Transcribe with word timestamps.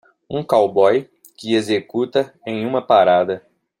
Um 0.27 0.43
cowboy 0.43 1.07
que 1.37 1.53
executa 1.55 2.33
em 2.43 2.65
uma 2.65 2.81
parada. 2.81 3.45